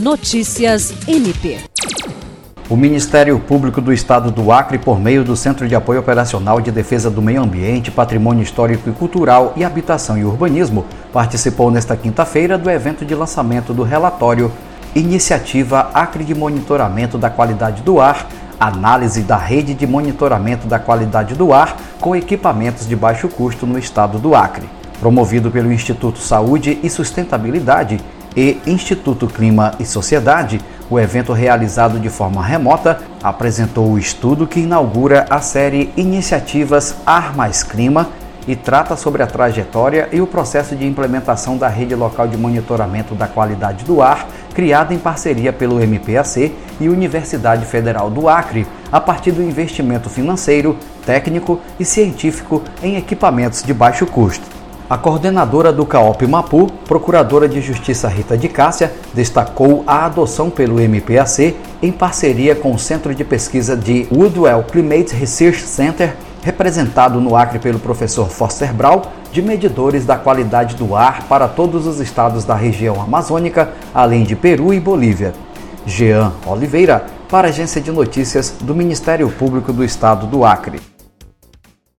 [0.00, 1.58] Notícias MP.
[2.70, 6.70] O Ministério Público do Estado do Acre, por meio do Centro de Apoio Operacional de
[6.70, 12.56] Defesa do Meio Ambiente, Patrimônio Histórico e Cultural e Habitação e Urbanismo, participou nesta quinta-feira
[12.56, 14.52] do evento de lançamento do relatório
[14.94, 18.28] Iniciativa Acre de Monitoramento da Qualidade do Ar,
[18.60, 23.76] análise da rede de monitoramento da qualidade do ar com equipamentos de baixo custo no
[23.76, 24.68] estado do Acre.
[25.00, 28.00] Promovido pelo Instituto Saúde e Sustentabilidade
[28.38, 34.60] e Instituto Clima e Sociedade, o evento realizado de forma remota apresentou o estudo que
[34.60, 38.08] inaugura a série Iniciativas Ar Mais Clima
[38.46, 43.12] e trata sobre a trajetória e o processo de implementação da rede local de monitoramento
[43.12, 49.00] da qualidade do ar, criada em parceria pelo MPAC e Universidade Federal do Acre, a
[49.00, 54.57] partir do investimento financeiro, técnico e científico em equipamentos de baixo custo.
[54.90, 60.80] A coordenadora do CAOP Mapu, Procuradora de Justiça Rita de Cássia, destacou a adoção pelo
[60.80, 67.36] MPAC, em parceria com o Centro de Pesquisa de Woodwell Climate Research Center, representado no
[67.36, 72.46] Acre pelo professor Foster Brau, de medidores da qualidade do ar para todos os estados
[72.46, 75.34] da região amazônica, além de Peru e Bolívia.
[75.84, 80.80] Jean Oliveira, para a Agência de Notícias do Ministério Público do Estado do Acre.